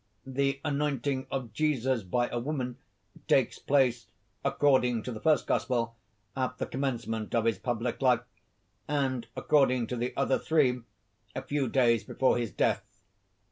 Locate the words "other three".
10.17-10.81